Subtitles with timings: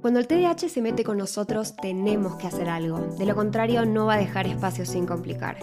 [0.00, 3.00] Cuando el TDAH se mete con nosotros, tenemos que hacer algo.
[3.18, 5.58] De lo contrario, no va a dejar espacio sin complicar.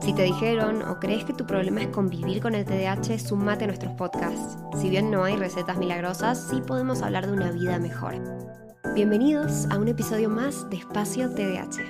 [0.00, 3.66] Si te dijeron o crees que tu problema es convivir con el TDAH, sumate a
[3.66, 4.56] nuestros podcasts.
[4.80, 8.14] Si bien no hay recetas milagrosas, sí podemos hablar de una vida mejor.
[8.94, 11.82] Bienvenidos a un episodio más de Espacio TDAH.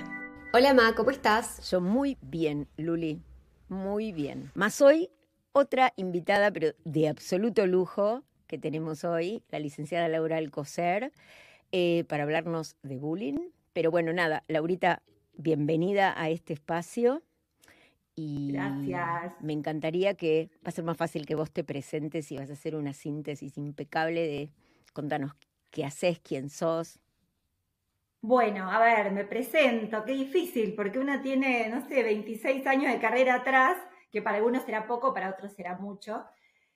[0.51, 1.69] Hola Ma, ¿cómo estás?
[1.69, 3.21] Yo muy bien, Luli,
[3.69, 4.49] muy bien.
[4.55, 5.11] Más hoy,
[5.51, 11.11] otra invitada, pero de absoluto lujo, que tenemos hoy, la licenciada Laura Alcocer,
[11.75, 13.49] eh, para hablarnos de bullying.
[13.73, 15.01] Pero bueno, nada, Laurita,
[15.33, 17.23] bienvenida a este espacio.
[18.15, 19.33] Y Gracias.
[19.41, 22.53] Me encantaría que va a ser más fácil que vos te presentes y vas a
[22.53, 24.51] hacer una síntesis impecable de
[24.93, 25.33] contanos
[25.71, 26.99] qué haces, quién sos.
[28.21, 32.99] Bueno, a ver, me presento, qué difícil, porque uno tiene, no sé, 26 años de
[32.99, 33.77] carrera atrás,
[34.11, 36.23] que para algunos será poco, para otros será mucho.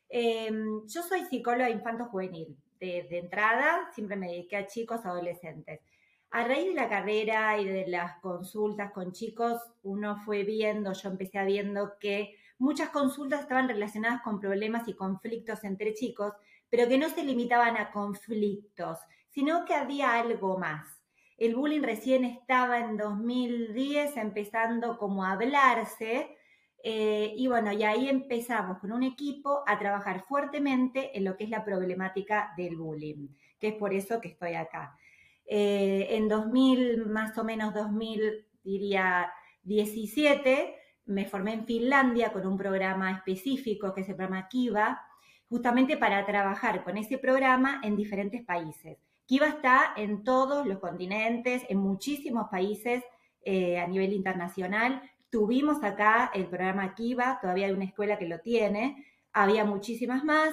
[0.10, 0.50] Eh,
[0.88, 2.58] yo soy psicóloga infanto-juvenil.
[2.80, 5.82] De, entrada, siempre me dediqué a chicos, adolescentes.
[6.30, 11.10] A raíz de la carrera y de las consultas con chicos, uno fue viendo, yo
[11.10, 16.34] empecé viendo que muchas consultas estaban relacionadas con problemas y conflictos entre chicos,
[16.70, 19.00] pero que no se limitaban a conflictos,
[19.30, 20.98] sino que había algo más.
[21.38, 26.36] El bullying recién estaba en 2010 empezando como a hablarse
[26.84, 31.46] eh, y bueno, y ahí empezamos con un equipo a trabajar fuertemente en lo que
[31.46, 33.28] es la problemática del bullying,
[33.60, 34.98] que es por eso que estoy acá.
[35.46, 39.32] Eh, en 2000, más o menos 2000, diría
[39.64, 45.02] 17, me formé en Finlandia con un programa específico que se llama Kiva,
[45.50, 48.98] justamente para trabajar con ese programa en diferentes países.
[49.26, 53.04] Kiva está en todos los continentes, en muchísimos países
[53.44, 55.02] eh, a nivel internacional.
[55.38, 60.50] Tuvimos acá el programa Kiva, todavía hay una escuela que lo tiene, había muchísimas más.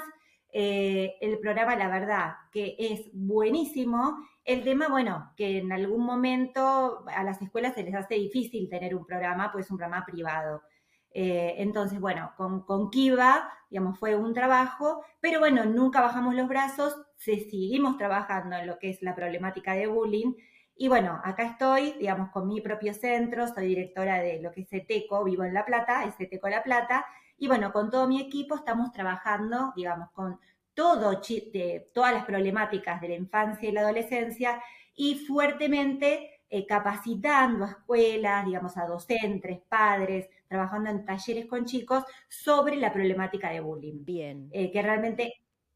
[0.53, 4.19] Eh, el programa, la verdad, que es buenísimo.
[4.45, 8.95] El tema, bueno, que en algún momento a las escuelas se les hace difícil tener
[8.95, 10.61] un programa, pues es un programa privado.
[11.13, 16.47] Eh, entonces, bueno, con, con Kiva, digamos, fue un trabajo, pero bueno, nunca bajamos los
[16.47, 20.35] brazos, se, seguimos trabajando en lo que es la problemática de bullying.
[20.77, 24.69] Y bueno, acá estoy, digamos, con mi propio centro, soy directora de lo que es
[24.69, 27.07] CETECO, vivo en La Plata, es CETECO La Plata,
[27.39, 30.39] y bueno, con todo mi equipo estamos trabajando, digamos, con
[30.75, 31.21] todo,
[31.53, 34.61] de, todas las problemáticas de la infancia y la adolescencia
[34.97, 42.05] y fuertemente eh, capacitando a escuelas, digamos, a docentes, padres, trabajando en talleres con chicos
[42.29, 44.05] sobre la problemática de bullying.
[44.05, 44.49] Bien.
[44.53, 45.35] Eh, que realmente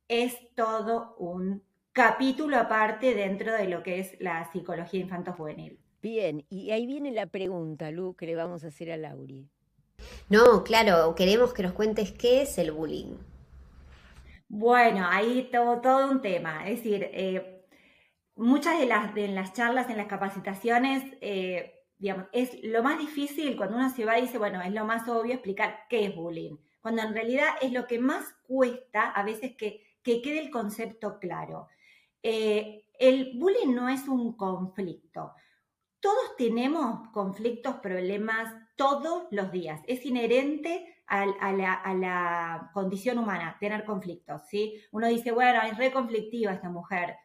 [0.09, 1.62] es todo un
[1.98, 5.81] capítulo aparte dentro de lo que es la psicología infanto-juvenil.
[6.00, 9.48] Bien, y ahí viene la pregunta, Lu, que le vamos a hacer a Lauri.
[10.28, 13.16] No, claro, queremos que nos cuentes qué es el bullying.
[14.47, 16.69] Bueno, ahí todo, todo un tema.
[16.69, 17.66] Es decir, eh,
[18.36, 23.56] muchas de las, de las charlas, en las capacitaciones, eh, digamos, es lo más difícil
[23.56, 26.59] cuando uno se va y dice, bueno, es lo más obvio explicar qué es bullying,
[26.80, 31.19] cuando en realidad es lo que más cuesta a veces que, que quede el concepto
[31.19, 31.66] claro.
[32.23, 35.34] Eh, el bullying no es un conflicto.
[36.01, 39.81] Todos tenemos conflictos, problemas todos los días.
[39.87, 44.81] Es inherente a, la, condición humana tener conflictos, ¿sí?
[44.92, 47.16] Uno dice, bueno, es re conflictiva esta mujer.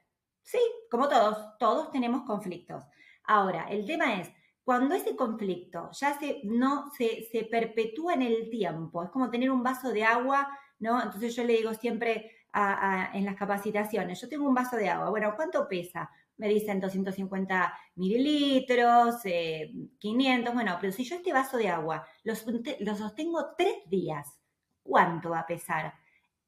[0.41, 0.59] Sí,
[0.89, 2.83] como todos, todos tenemos conflictos.
[3.25, 4.31] Ahora, el tema es,
[4.63, 9.51] cuando ese conflicto ya se, no, se, se perpetúa en el tiempo, es como tener
[9.51, 10.47] un vaso de agua,
[10.79, 11.01] ¿no?
[11.01, 15.33] Entonces yo le digo siempre en las capacitaciones, yo tengo un vaso de agua, bueno,
[15.35, 16.09] ¿cuánto pesa?
[16.37, 22.33] Me dicen 250 mililitros, eh, 500, bueno, pero si yo este vaso de agua lo,
[22.79, 24.39] lo sostengo tres días,
[24.83, 25.93] ¿cuánto va a pesar?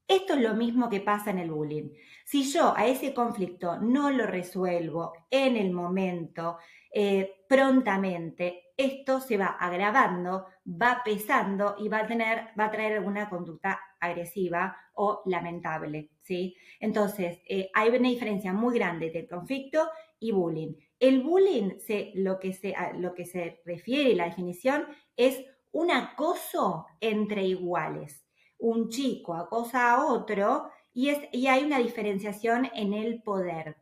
[0.07, 1.89] Esto es lo mismo que pasa en el bullying.
[2.25, 6.57] Si yo a ese conflicto no lo resuelvo en el momento,
[6.93, 12.93] eh, prontamente, esto se va agravando, va pesando y va a tener, va a traer
[12.93, 16.55] alguna conducta agresiva o lamentable, ¿sí?
[16.79, 19.89] Entonces, eh, hay una diferencia muy grande entre conflicto
[20.19, 20.73] y bullying.
[20.99, 24.85] El bullying, se, lo, que se, lo que se refiere, la definición,
[25.15, 28.25] es un acoso entre iguales.
[28.57, 33.75] Un chico acosa a otro y, es, y hay una diferenciación en el poder,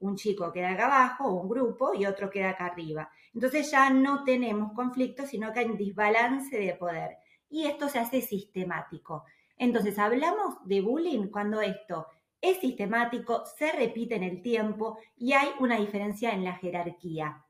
[0.00, 3.10] Un chico queda acá abajo, un grupo, y otro queda acá arriba.
[3.34, 7.18] Entonces ya no tenemos conflicto, sino que hay un desbalance de poder.
[7.48, 9.24] Y esto se hace sistemático.
[9.56, 12.06] Entonces hablamos de bullying cuando esto
[12.40, 17.44] es sistemático, se repite en el tiempo y hay una diferencia en la jerarquía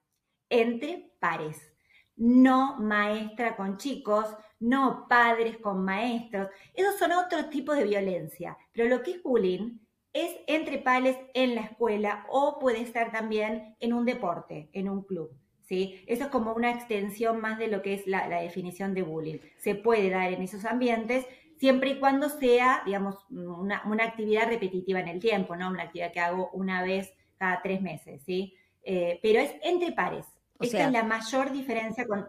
[0.51, 1.73] entre pares.
[2.15, 4.27] No maestra con chicos,
[4.61, 6.49] no padres con maestros.
[6.75, 8.59] Esos son otros tipos de violencia.
[8.71, 9.79] Pero lo que es bullying
[10.13, 15.03] es entre pares en la escuela o puede ser también en un deporte, en un
[15.03, 15.31] club.
[15.63, 16.03] ¿sí?
[16.07, 19.39] Eso es como una extensión más de lo que es la, definición de bullying.
[19.59, 21.27] Se puede dar en esos ambientes
[21.59, 25.71] siempre y cuando sea, digamos, una, actividad repetitiva en el tiempo, ¿no?
[25.71, 28.55] Una actividad que hago una vez cada tres meses, ¿sí?
[28.83, 30.27] Eh, pero es entre pares.
[30.61, 32.27] Esa es la mayor diferencia con...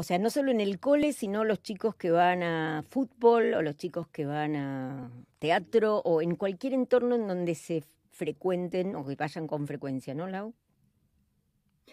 [0.00, 3.60] O sea, no solo en el cole, sino los chicos que van a fútbol o
[3.60, 9.04] los chicos que van a teatro o en cualquier entorno en donde se frecuenten o
[9.04, 10.54] que vayan con frecuencia, ¿no, Lau?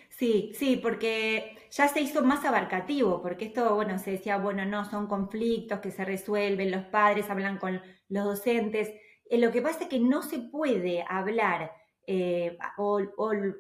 [0.08, 4.90] Sí, sí, porque ya se hizo más abarcativo, porque esto, bueno, se decía, bueno, no,
[4.90, 8.88] son conflictos que se resuelven, los padres hablan con los docentes.
[9.30, 11.74] Eh, lo que pasa es que no se puede hablar,
[12.06, 13.02] eh, o,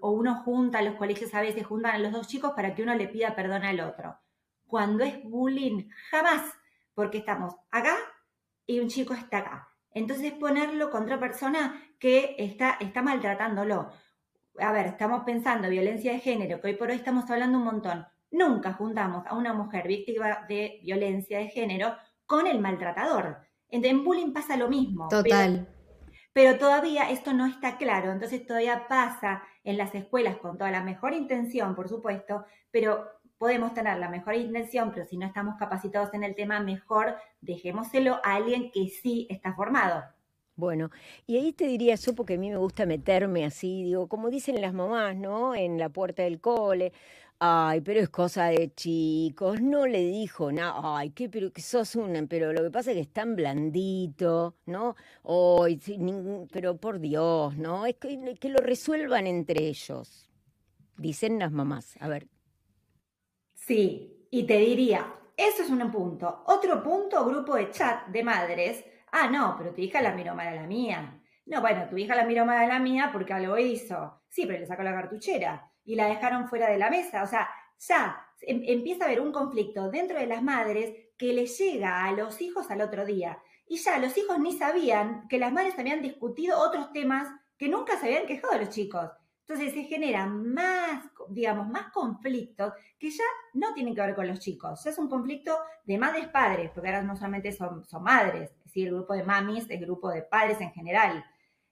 [0.04, 3.10] uno junta, los colegios a veces juntan a los dos chicos para que uno le
[3.10, 4.18] pida perdón al otro.
[4.68, 6.44] Cuando es bullying, jamás,
[6.94, 7.96] porque estamos acá
[8.66, 9.69] y un chico está acá.
[9.92, 13.90] Entonces ponerlo contra persona que está, está maltratándolo
[14.60, 18.06] a ver, estamos pensando violencia de género, que hoy por hoy estamos hablando un montón.
[18.31, 23.38] Nunca juntamos a una mujer víctima de violencia de género con el maltratador.
[23.69, 25.08] En bullying pasa lo mismo.
[25.08, 25.68] Total.
[26.34, 30.84] Pero, todavía esto no está claro, entonces todavía pasa en las escuelas con toda la
[30.84, 36.13] mejor intención, por supuesto, pero podemos tener la mejor intención, pero si no estamos capacitados
[36.13, 40.04] en el tema, mejor dejémoselo a alguien que sí está formado.
[40.56, 40.89] Bueno,
[41.28, 44.60] y ahí te diría yo, porque a mí me gusta meterme así, digo, como dicen
[44.60, 45.54] las mamás, ¿no?
[45.54, 46.94] En la puerta del cole.
[47.39, 51.95] Ay, pero es cosa de chicos, no le dijo nada, ay, qué, pero que sos
[51.95, 54.95] una, pero lo que pasa es que es tan blandito, ¿no?
[55.24, 55.80] Ay,
[56.51, 57.86] pero por Dios, ¿no?
[57.86, 60.28] Es que, que lo resuelvan entre ellos,
[60.98, 61.95] dicen las mamás.
[62.00, 62.28] A ver.
[63.68, 66.44] Sí, y te diría, eso es un punto.
[66.46, 70.48] Otro punto, grupo de chat de madres Ah, no, pero tu hija la miró mal
[70.48, 71.22] a la mía.
[71.46, 74.22] No, bueno, tu hija la miró mal a la mía porque algo hizo.
[74.30, 77.24] Sí, pero le sacó la cartuchera y la dejaron fuera de la mesa.
[77.24, 81.46] O sea, ya em, empieza a haber un conflicto dentro de las madres que le
[81.46, 83.42] llega a los hijos al otro día.
[83.66, 87.28] Y ya los hijos ni sabían que las madres habían discutido otros temas
[87.58, 89.10] que nunca se habían quejado los chicos.
[89.48, 93.24] Entonces se generan más, digamos, más conflictos que ya
[93.54, 94.84] no tienen que ver con los chicos.
[94.84, 98.52] Ya es un conflicto de madres-padres, porque ahora no solamente son, madres,
[98.84, 101.24] el grupo de mamis es el grupo de padres en general.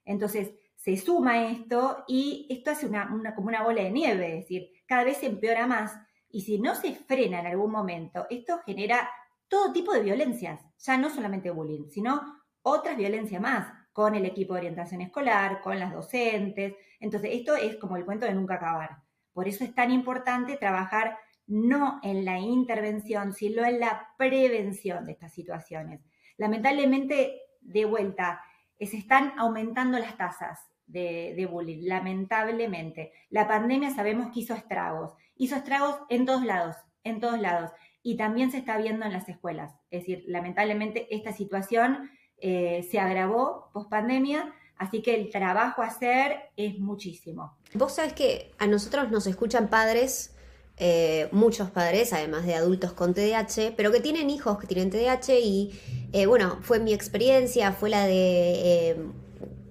[0.03, 4.69] Entonces, se suma esto y esto hace una, como una bola de nieve, es decir,
[4.85, 5.97] cada vez se empeora más
[6.29, 9.09] y si no se frena en algún momento, esto genera
[9.47, 12.21] todo tipo de violencias, ya no solamente bullying, sino
[12.61, 16.75] otras violencias más, con el equipo de orientación escolar, con las docentes.
[16.99, 18.97] Entonces, esto es como el cuento de nunca acabar.
[19.31, 25.13] Por eso es tan importante trabajar no en la intervención, sino en la prevención de
[25.13, 26.01] estas situaciones.
[26.35, 28.41] Lamentablemente, de vuelta,
[28.79, 33.13] eh, se están aumentando las tasas de, bullying, lamentablemente.
[33.29, 36.75] La pandemia sabemos que hizo estragos, hizo estragos en todos lados,
[37.05, 37.71] en todos lados,
[38.03, 39.73] y también se está viendo en las escuelas.
[39.89, 42.11] Es decir, lamentablemente esta situación
[42.47, 47.57] eh, se agravó post pandemia, así que el trabajo a hacer es muchísimo.
[47.73, 50.35] Vos sabés que a nosotros nos escuchan padres
[50.77, 55.39] eh, muchos padres, además de adultos con TDAH, pero que tienen hijos que tienen TDAH
[55.39, 55.71] y
[56.13, 58.95] eh, bueno, fue mi experiencia, fue la de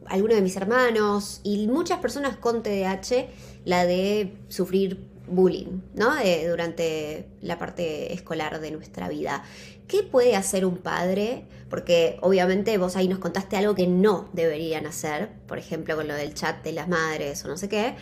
[0.06, 3.28] algunos de mis hermanos y muchas personas con TDAH,
[3.64, 6.12] la de sufrir bullying, ¿no?
[6.48, 9.44] durante la parte escolar de nuestra vida.
[9.88, 11.44] ¿Qué puede hacer un padre?
[11.68, 16.14] Porque obviamente vos ahí nos contaste algo que no deberían hacer, por ejemplo con lo
[16.14, 17.94] del chat de las madres o no sé qué.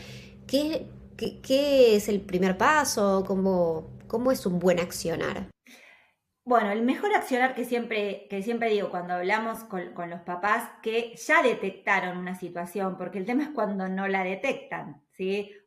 [0.47, 0.87] ¿Qué,
[1.17, 3.25] ¿Qué, es el primer paso?
[3.26, 5.49] ¿Cómo, ¿Cómo es un buen accionar?
[6.45, 11.14] Bueno, el mejor accionar que siempre, que siempre digo cuando hablamos con, los papás que
[11.14, 15.02] ya detectaron una situación, porque el tema es cuando no la detectan,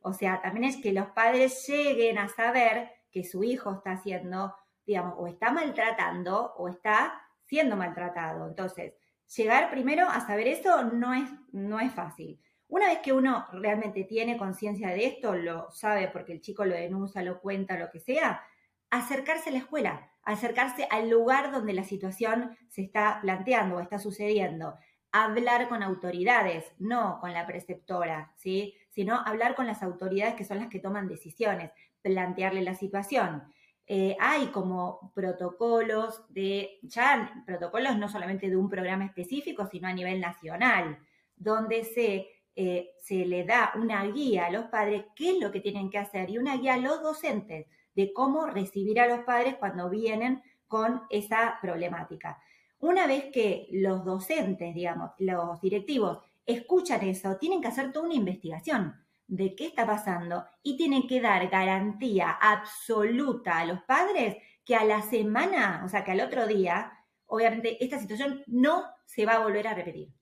[0.02, 4.54] O sea, también es que los padres lleguen a saber que su hijo está haciendo,
[4.84, 8.46] digamos, o está maltratando o está siendo maltratado.
[8.46, 8.94] Entonces,
[9.36, 12.40] llegar primero a saber eso no es, no es fácil.
[12.68, 16.74] Una vez que uno realmente tiene conciencia de esto, lo sabe porque el chico lo
[16.74, 18.42] denuncia, lo cuenta, lo que sea,
[18.90, 23.98] acercarse a la escuela, acercarse al lugar donde la situación se está planteando o está
[23.98, 24.74] sucediendo,
[25.12, 28.74] hablar con autoridades, no con la preceptora, ¿sí?
[28.96, 33.42] Sino hablar con las autoridades que son las que toman decisiones, plantearle la situación.
[33.86, 39.92] Eh, hay como protocolos de, ya protocolos no solamente de un programa específico, sino a
[39.92, 40.98] nivel nacional,
[41.36, 42.26] donde se,
[42.56, 45.98] eh, se le da una guía a los padres qué es lo que tienen que
[45.98, 50.42] hacer y una guía a los docentes de cómo recibir a los padres cuando vienen
[50.66, 52.42] con esa problemática.
[52.78, 58.14] Una vez que los docentes, digamos, los directivos, escuchan eso, tienen que hacer toda una
[58.14, 58.94] investigación
[59.26, 64.84] de qué está pasando y tienen que dar garantía absoluta a los padres que a
[64.84, 66.92] la semana, o sea, que al otro día,
[67.26, 70.12] obviamente esta situación no se va a volver a repetir.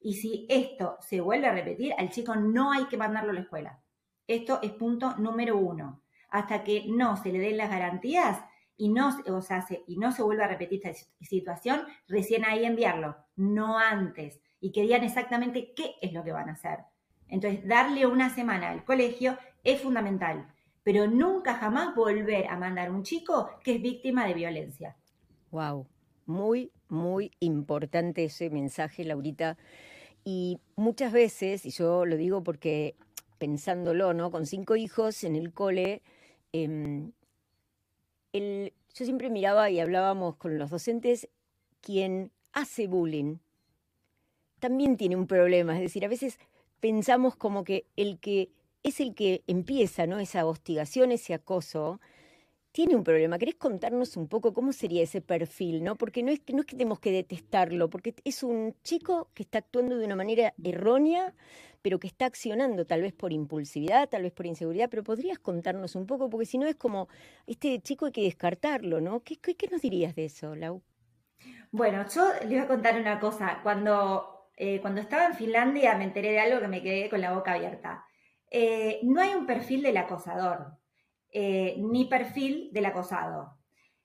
[0.00, 3.40] Y si esto se vuelve a repetir, al chico no hay que mandarlo a la
[3.40, 3.82] escuela.
[4.26, 8.42] Esto es punto número uno hasta que no se le den las garantías
[8.80, 12.64] y no, o sea, se, y no se vuelva a repetir esta situación, recién ahí
[12.64, 16.78] enviarlo, no antes, y que exactamente qué es lo que van a hacer.
[17.28, 20.48] Entonces, darle una semana al colegio es fundamental,
[20.82, 24.96] pero nunca jamás volver a mandar un chico que es víctima de violencia.
[25.50, 25.86] Wow,
[26.24, 29.58] muy, muy importante ese mensaje, Laurita.
[30.24, 32.94] Y muchas veces, y yo lo digo porque
[33.36, 34.30] pensándolo, ¿no?
[34.30, 36.00] Con cinco hijos en el cole,
[38.32, 41.28] Yo siempre miraba y hablábamos con los docentes,
[41.80, 43.38] quien hace bullying
[44.60, 46.38] también tiene un problema, es decir, a veces
[46.78, 48.50] pensamos como que el que
[48.82, 50.20] es el que empieza, ¿no?
[50.20, 52.00] Esa hostigación, ese acoso,
[52.72, 53.38] tiene un problema.
[53.38, 55.96] ¿Querés contarnos un poco cómo sería ese perfil, no?
[55.96, 59.58] Porque no es, no es que tenemos que detestarlo, porque es un chico que está
[59.58, 61.34] actuando de una manera errónea,
[61.82, 65.96] pero que está accionando tal vez por impulsividad, tal vez por inseguridad, pero podrías contarnos
[65.96, 67.08] un poco, porque si no es como,
[67.46, 69.20] este chico hay que descartarlo, ¿no?
[69.20, 70.82] ¿Qué, qué, nos dirías de eso, Lau?
[71.72, 73.60] Bueno, yo le voy a contar una cosa.
[73.62, 77.32] Cuando, eh, cuando estaba en Finlandia me enteré de algo que me quedé con la
[77.32, 78.04] boca abierta.
[78.50, 80.79] Eh, no hay un perfil del acosador,
[81.32, 83.56] eh, ni perfil del acosado.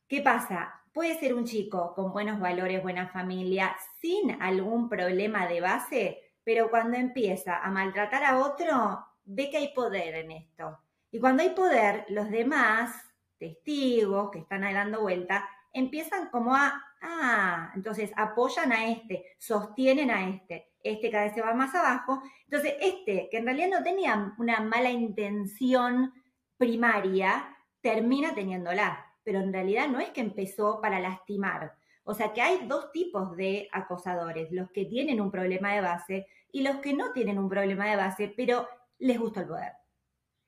[0.08, 0.82] ¿Qué pasa?
[0.94, 6.70] Puede ser un chico con buenos valores, buena familia, sin algún problema de base, pero
[6.70, 10.80] cuando empieza a maltratar a otro, ve que hay poder en esto.
[11.12, 12.94] Y cuando hay poder, los demás
[13.38, 20.30] testigos que están dando vuelta, empiezan como a, ah, entonces apoyan a este, sostienen a
[20.30, 22.22] este, este cada vez se va más abajo.
[22.46, 26.14] Entonces, este, que en realidad no tenía una mala intención
[26.58, 31.76] primaria, termina teniéndola, pero en realidad no es que empezó para lastimar,
[32.08, 36.28] o sea que hay dos tipos de acosadores, los que tienen un problema de base
[36.52, 38.68] y los que no tienen un problema de base, pero
[39.00, 39.74] les gusta el poder.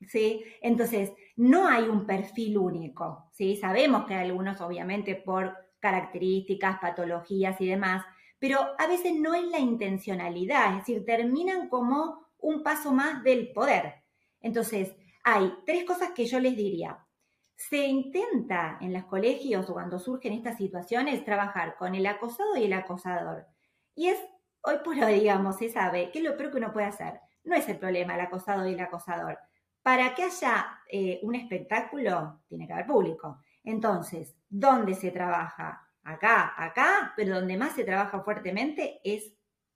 [0.07, 0.45] ¿Sí?
[0.61, 3.57] Entonces, no hay un perfil único, ¿sí?
[3.57, 8.05] Sabemos que hay algunos, obviamente, por características, patologías y demás,
[8.37, 13.51] pero a veces no es la intencionalidad, es decir, terminan como un paso más del
[13.51, 14.03] poder.
[14.39, 14.95] Entonces,
[15.29, 17.05] hay tres cosas que yo les diría.
[17.53, 22.63] Se intenta en los colegios o cuando surgen estas situaciones trabajar con el acosado y
[22.63, 23.45] el acosador.
[23.93, 24.17] Y es,
[24.61, 27.19] hoy por hoy, digamos, se sabe que es lo peor que uno puede hacer.
[27.43, 29.37] No es el problema el acosado y el acosador.
[29.81, 33.41] Para que haya eh, un espectáculo, tiene que haber público.
[33.65, 35.89] Entonces, ¿dónde se trabaja?
[36.03, 39.33] Acá, acá, pero donde más se trabaja fuertemente es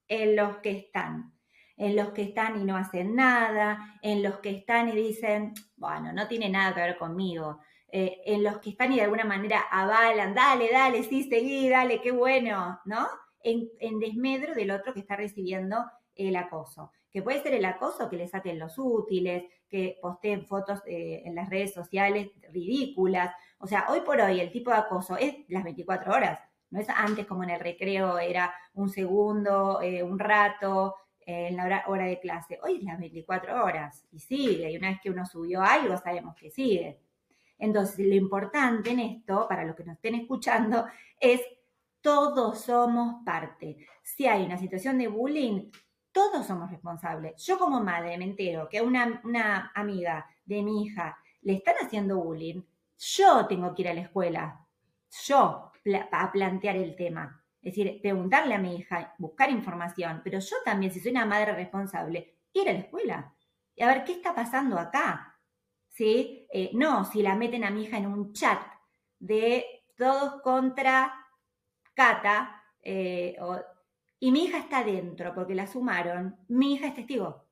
[0.07, 1.33] en los que están.
[1.81, 6.13] En los que están y no hacen nada, en los que están y dicen, bueno,
[6.13, 7.59] no tiene nada que ver conmigo,
[7.91, 11.99] eh, en los que están y de alguna manera avalan, dale, dale, sí, seguí, dale,
[12.01, 13.07] qué bueno, ¿no?
[13.43, 13.67] En,
[13.99, 15.83] desmedro del otro que está recibiendo
[16.15, 16.91] el acoso.
[17.11, 21.33] Que puede ser el acoso que le saquen los útiles, que posteen fotos eh, en
[21.33, 23.35] las redes sociales ridículas.
[23.57, 26.39] O sea, hoy por hoy el tipo de acoso es las 24 horas.
[26.69, 31.83] No es antes como en el recreo, era un segundo, eh, un rato, en la
[31.87, 32.59] hora, de clase.
[32.63, 34.71] Hoy es las 24 horas y sigue.
[34.71, 36.99] Y una vez que uno subió algo, sabemos que sigue.
[37.57, 40.85] Entonces, lo importante en esto, para los que nos estén escuchando,
[41.19, 41.41] es
[42.01, 43.77] todos somos parte.
[44.01, 45.69] Si hay una situación de bullying,
[46.11, 47.43] todos somos responsables.
[47.45, 51.75] Yo como madre me entero que a una, una amiga de mi hija le están
[51.81, 52.63] haciendo bullying,
[52.97, 54.67] yo tengo que ir a la escuela.
[55.25, 55.71] yo
[56.11, 57.40] a plantear el tema.
[57.61, 61.53] Es decir, preguntarle a mi hija, buscar información, pero yo también, si soy una madre
[61.53, 63.35] responsable, ir a la escuela
[63.75, 65.39] y a ver qué está pasando acá.
[65.89, 66.47] ¿Sí?
[66.51, 68.61] Eh, no, si la meten a mi hija en un chat
[69.19, 69.65] de
[69.95, 71.13] todos contra
[71.93, 73.37] Cata, eh,
[74.19, 77.47] y mi hija está dentro porque la sumaron, mi hija es testigo.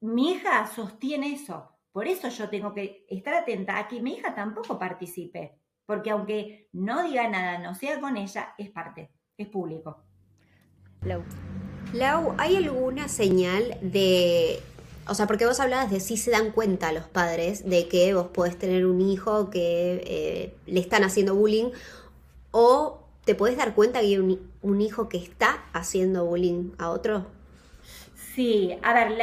[0.00, 1.70] Mi hija sostiene eso.
[1.92, 5.60] Por eso yo tengo que estar atenta a que mi hija tampoco participe.
[5.86, 10.04] Porque aunque no diga nada, no sea con ella, es parte, es público.
[11.02, 11.22] Lau.
[11.92, 14.60] Lau, ¿hay alguna señal de
[15.06, 18.28] o sea, porque vos hablabas de si se dan cuenta los padres de que vos
[18.28, 21.70] podés tener un hijo que eh, le están haciendo bullying
[22.52, 27.26] o te podés dar cuenta que hay un, hijo que está haciendo bullying a otro.
[28.14, 29.18] Sí, a ver,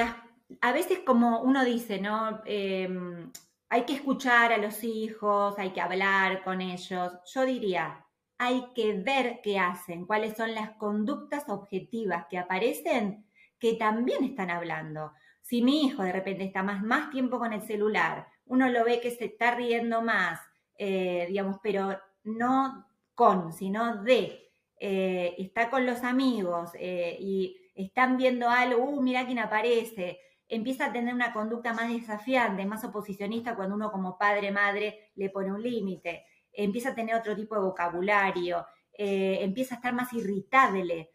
[0.62, 2.42] a veces como uno dice, ¿no?
[2.46, 3.32] Em,
[3.72, 7.14] hay que escuchar a los hijos, hay que hablar con ellos.
[7.34, 8.06] Yo diría,
[8.38, 13.26] hay que ver qué hacen, cuáles son las conductas objetivas que aparecen
[13.58, 15.14] que también están hablando.
[15.42, 19.00] Si mi hijo de repente está más, más tiempo con el celular, uno lo ve
[19.00, 20.42] que se está riendo más,
[20.78, 22.86] eh, digamos, pero no
[23.16, 24.52] con, sino de,
[24.82, 30.20] eh, está con los amigos eh, y están viendo algo, uh, mira quién aparece,
[30.52, 35.30] empieza a tener una conducta más desafiante, más oposicionista cuando uno como padre, madre le
[35.30, 41.10] pone un límite, empieza a tener otro tipo de vocabulario, empieza a estar más irritable.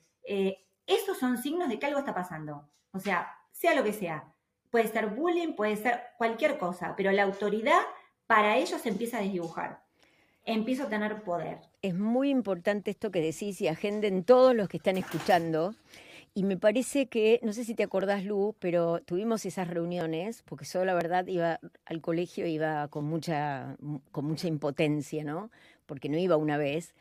[0.86, 2.70] esos son signos de que algo está pasando.
[2.92, 4.32] O sea, sea lo que sea.
[4.70, 7.80] Puede ser bullying, puede ser cualquier cosa, pero la autoridad
[8.26, 9.84] para ellos empieza a desdibujar,
[10.44, 11.60] empieza a tener poder.
[11.82, 15.74] Es muy importante esto que decís y agenden todos los que están escuchando.
[16.36, 20.66] Y me parece que, no sé si te acordás, Lu, pero tuvimos esas reuniones, porque
[20.66, 23.78] yo la verdad iba al colegio, iba con mucha,
[24.12, 25.50] con mucha impotencia, ¿no?
[25.86, 26.94] Porque no iba una vez.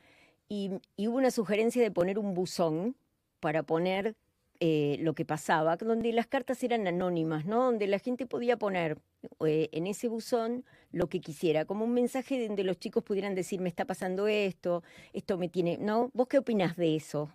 [0.48, 2.96] Y, hubo una sugerencia de poner un buzón
[3.42, 4.16] para poner
[4.62, 7.66] eh, lo que pasaba, donde las cartas eran anónimas, ¿no?
[7.66, 9.00] Donde la gente podía poner
[9.46, 10.64] eh, en ese buzón
[10.94, 14.82] lo que quisiera, como un mensaje donde los chicos pudieran decir, me está pasando esto,
[15.12, 16.10] esto me tiene, ¿no?
[16.14, 17.30] ¿Vos qué opinás de eso?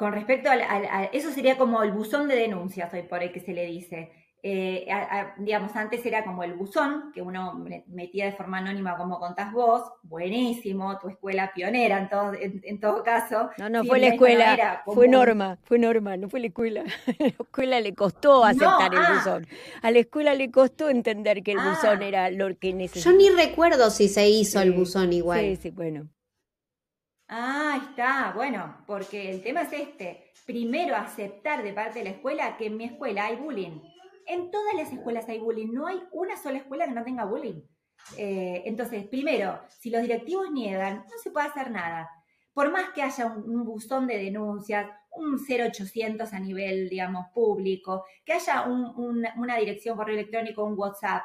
[0.00, 3.40] Con respecto a, a, eso sería como el buzón de denuncias hoy por el que
[3.40, 4.10] se le dice.
[4.42, 4.86] Eh,
[5.36, 9.82] digamos, antes era como el buzón, que uno metía de forma anónima como contás vos,
[10.02, 13.50] buenísimo, tu escuela pionera en todo, en, todo caso.
[13.58, 16.80] No, no, fue la escuela, fue Norma, fue Norma, no fue la escuela.
[16.80, 19.12] a la escuela le costó aceptar el ah.
[19.16, 19.46] buzón.
[19.82, 21.74] A la escuela le costó entender que el ah.
[21.74, 23.14] buzón era lo que necesitaba.
[23.14, 25.40] Yo ni recuerdo si se hizo el buzón igual.
[25.40, 26.08] Sí, sí, bueno.
[27.30, 30.32] Ah, está, bueno, porque el tema es este.
[30.44, 33.80] Primero aceptar de parte de la escuela que en mi escuela hay bullying
[34.30, 37.62] en todas las escuelas hay bullying, no hay una sola escuela que no tenga bullying.
[38.16, 42.08] Eh, entonces, primero, si los directivos niegan, no se puede hacer nada.
[42.52, 48.34] Por más que haya un, buzón de denuncias, un 0800 a nivel, digamos, público, que
[48.34, 51.22] haya una dirección por electrónico, un WhatsApp,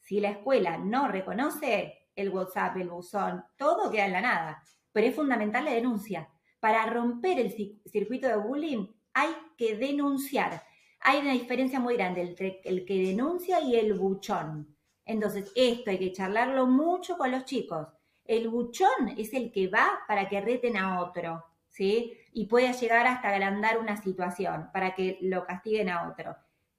[0.00, 4.62] si la escuela no reconoce el WhatsApp, el buzón, todo queda en la nada.
[4.92, 6.28] Pero es fundamental la denuncia.
[6.60, 7.50] Para romper el
[7.86, 10.62] circuito de bullying hay que denunciar
[11.00, 14.76] hay una diferencia muy grande entre el que denuncia y el buchón.
[15.06, 17.88] Entonces, esto hay que charlarlo mucho con los chicos.
[18.24, 22.12] El buchón es el que va para que reten a otro, ¿sí?
[22.32, 26.36] Y puede llegar hasta agrandar una situación para que lo castiguen a otro.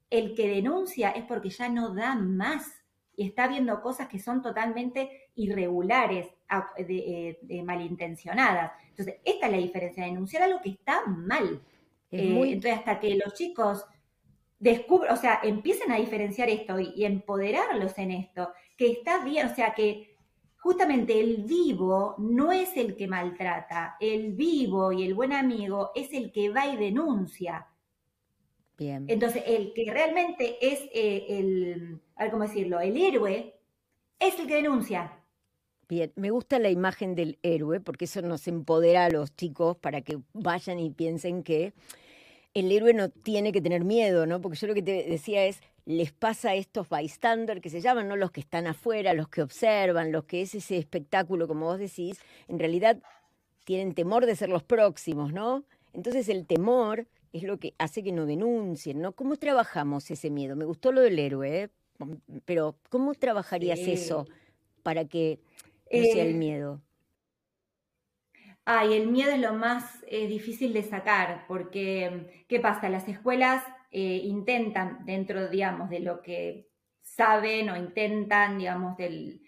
[0.10, 2.72] El que denuncia es porque ya no da más
[3.16, 6.30] y está viendo cosas que son totalmente irregulares,
[6.78, 8.72] de, eh, malintencionadas.
[8.90, 11.62] Entonces, esta es la diferencia, denunciar algo que está mal.
[12.12, 13.86] Eh, entonces, hasta que los chicos
[14.60, 19.56] descubran, o sea, empiecen a diferenciar esto y, empoderarlos en esto, que está bien, o
[19.56, 20.16] sea, que
[20.58, 26.14] justamente el vivo no es el que maltrata, el vivo y el buen amigo es
[26.14, 27.68] el que va y denuncia.
[28.78, 29.06] Bien.
[29.08, 33.56] Entonces, el que realmente es eh, el, a ver cómo decirlo, el héroe,
[34.20, 35.21] es el que denuncia.
[35.92, 40.00] Bien, me gusta la imagen del héroe porque eso nos empodera a los chicos para
[40.00, 41.74] que vayan y piensen que
[42.54, 44.40] el héroe no tiene que tener miedo, ¿no?
[44.40, 48.08] Porque yo lo que te decía es, les pasa a estos bystanders que se llaman,
[48.08, 48.16] ¿no?
[48.16, 52.22] Los que están afuera, los que observan, los que es ese espectáculo, como vos decís,
[52.48, 52.98] en realidad
[53.66, 55.66] tienen temor de ser los próximos, ¿no?
[55.92, 59.12] Entonces el temor es lo que hace que no denuncien, ¿no?
[59.12, 60.56] ¿Cómo trabajamos ese miedo?
[60.56, 61.70] Me gustó lo del héroe, ¿eh?
[62.46, 64.26] pero ¿cómo trabajarías eso
[64.82, 65.40] para que
[65.92, 66.82] no sea el eh, miedo?
[68.66, 72.90] Ay, el miedo es lo más eh, difícil de sacar, porque ¿qué pasa?
[72.90, 76.70] Las escuelas eh, intentan, dentro, digamos, de lo que
[77.02, 79.42] saben o intentan, digamos, del,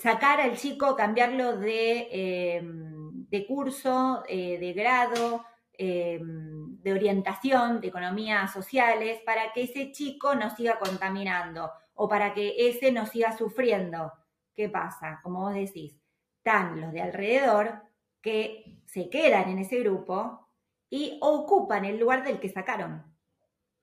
[0.00, 7.88] sacar al chico, cambiarlo de, em, de curso, eh, de grado, em, de orientación, de
[7.88, 13.36] economías sociales, para que ese chico no siga contaminando o para que ese no siga
[13.36, 14.12] sufriendo.
[14.54, 15.20] ¿Qué pasa?
[15.22, 15.98] Como vos decís,
[16.36, 17.82] están los de alrededor
[18.20, 20.48] que se quedan en ese grupo
[20.90, 23.02] y ocupan el lugar del que sacaron.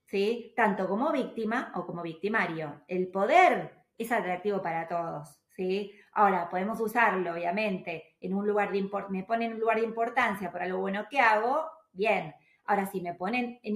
[0.05, 0.53] ¿Sí?
[0.55, 2.81] Tanto como víctima o como victimario.
[2.87, 5.39] El poder es atractivo para todos.
[5.55, 5.91] ¿sí?
[6.13, 10.51] Ahora, podemos usarlo, obviamente, en un lugar de me ponen en un lugar de importancia
[10.51, 12.33] por algo bueno que hago, bien.
[12.65, 13.75] Ahora, si me ponen en,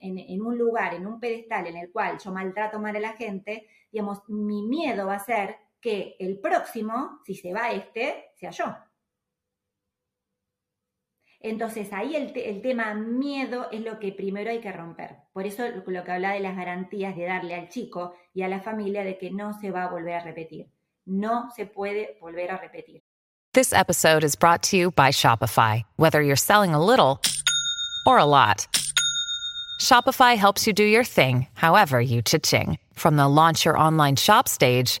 [0.00, 3.12] en, en, un lugar, en un pedestal en el cual yo maltrato mal a la
[3.14, 8.50] gente, digamos, mi miedo va a ser que el próximo, si se va este, sea
[8.50, 8.64] yo.
[11.42, 15.16] Entonces ahí el, tema miedo es lo que primero hay que romper.
[15.32, 18.60] Por eso lo que habla de las garantías de darle al chico y a la
[18.60, 20.70] familia de que no se va a volver a repetir.
[21.06, 23.02] No se puede volver a repetir.
[23.54, 25.82] This episode is brought to you by Shopify.
[25.96, 27.20] Whether you're selling a little
[28.06, 28.68] or a lot,
[29.80, 32.78] Shopify helps you do your thing, however you cha-ching.
[32.92, 35.00] From the launch your online shop stage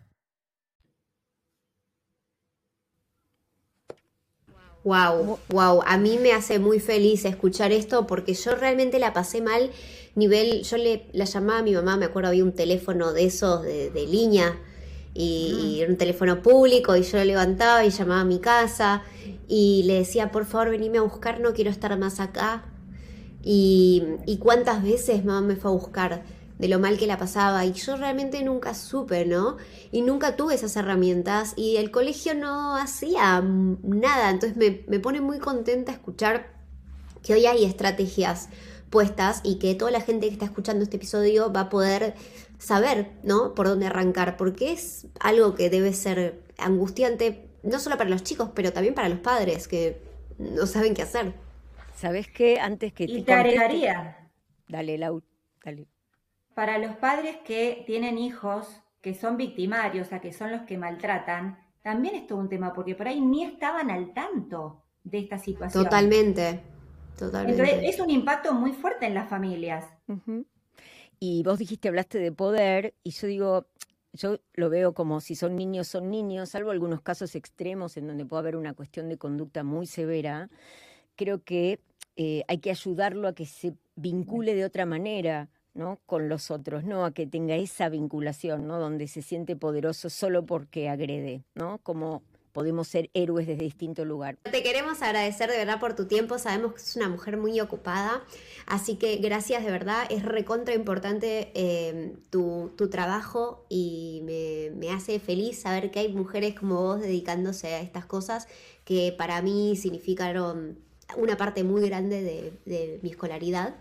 [4.83, 9.39] Wow, wow, a mí me hace muy feliz escuchar esto porque yo realmente la pasé
[9.39, 9.69] mal
[10.15, 13.61] nivel, yo le la llamaba a mi mamá, me acuerdo había un teléfono de esos
[13.61, 14.59] de, de línea
[15.13, 19.03] y, era un teléfono público y yo lo levantaba y llamaba a mi casa
[19.47, 22.65] y le decía, por favor, venime a buscar, no quiero estar más acá.
[23.43, 26.23] Y, y cuántas veces mamá me fue a buscar
[26.61, 29.57] de lo mal que la pasaba y yo realmente nunca supe, ¿no?
[29.91, 35.21] Y nunca tuve esas herramientas y el colegio no hacía nada, entonces me, me pone
[35.21, 36.53] muy contenta escuchar
[37.23, 38.49] que hoy hay estrategias
[38.91, 42.13] puestas y que toda la gente que está escuchando este episodio va a poder
[42.59, 43.55] saber, ¿no?
[43.55, 48.51] Por dónde arrancar, porque es algo que debe ser angustiante, no solo para los chicos,
[48.53, 49.99] pero también para los padres que
[50.37, 51.33] no saben qué hacer.
[51.95, 52.59] ¿Sabes qué?
[52.59, 54.29] Antes que y te, agregaría.
[54.67, 55.23] Dale, Lau,
[55.65, 55.87] dale.
[56.53, 58.67] Para los padres que tienen hijos
[59.01, 62.73] que son victimarios, o sea, que son los que maltratan, también es todo un tema,
[62.73, 65.83] porque por ahí ni estaban al tanto de esta situación.
[65.83, 66.61] Totalmente,
[67.17, 67.61] totalmente.
[67.61, 69.85] Entonces, es un impacto muy fuerte en las familias.
[71.19, 73.67] Y vos dijiste, hablaste de poder, y yo digo,
[74.13, 78.25] yo lo veo como si son niños, son niños, salvo algunos casos extremos en donde
[78.25, 80.49] puede haber una cuestión de conducta muy severa.
[81.15, 81.79] Creo que
[82.17, 85.99] eh, hay que ayudarlo a que se vincule de otra manera, ¿no?
[86.05, 88.79] con los otros, no a que tenga esa vinculación, ¿no?
[88.79, 91.79] donde se siente poderoso solo porque agrede, ¿no?
[91.79, 94.37] Como podemos ser héroes desde distinto lugar.
[94.43, 98.23] Te queremos agradecer de verdad por tu tiempo, sabemos que es una mujer muy ocupada,
[98.65, 105.61] así que gracias de verdad, es recontra importante eh, tu, trabajo y me, hace feliz
[105.61, 108.47] saber que hay mujeres como vos dedicándose a estas cosas
[108.83, 110.79] que para mí significaron
[111.15, 112.21] una parte muy grande
[112.65, 113.75] de, mi escolaridad.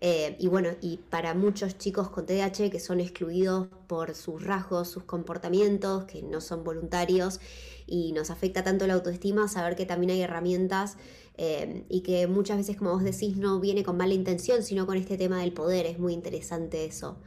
[0.00, 4.88] Eh, y bueno, y para muchos chicos con TDAH que son excluidos por sus rasgos,
[4.88, 7.40] sus comportamientos, que no son voluntarios,
[7.86, 10.96] y nos afecta tanto la autoestima, saber que también hay herramientas
[11.36, 14.96] eh, y que muchas veces, como vos decís, no viene con mala intención, sino con
[14.96, 15.86] este tema del poder.
[15.86, 17.18] Es muy interesante eso.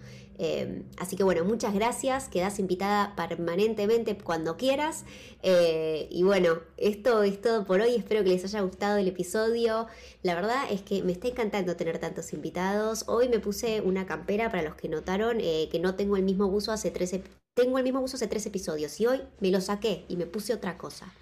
[0.43, 5.05] Eh, así que bueno, muchas gracias, quedas invitada permanentemente cuando quieras.
[5.43, 9.85] Eh, y bueno, esto es todo por hoy, espero que les haya gustado el episodio.
[10.23, 13.05] La verdad es que me está encantando tener tantos invitados.
[13.07, 16.71] Hoy me puse una campera para los que notaron que no tengo el mismo buzo
[16.71, 17.23] hace 13,
[17.53, 20.53] tengo el mismo uso hace tres episodios y hoy me lo saqué y me puse
[20.55, 21.13] otra cosa.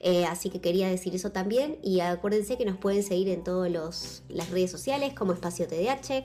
[0.00, 3.70] Eh, así que quería decir eso también y acuérdense que nos pueden seguir en todas
[4.28, 6.24] las redes sociales como Espacio TDH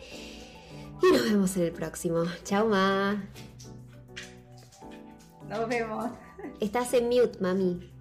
[1.02, 2.24] y nos vemos en el próximo.
[2.44, 3.24] Chao, Ma.
[5.48, 6.12] Nos vemos.
[6.60, 7.92] Estás en mute, mami.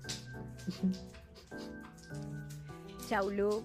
[3.08, 3.64] Chao, Lu.